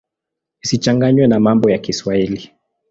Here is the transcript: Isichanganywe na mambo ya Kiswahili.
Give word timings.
Isichanganywe 0.63 1.27
na 1.27 1.39
mambo 1.39 1.69
ya 1.69 1.77
Kiswahili. 1.79 2.51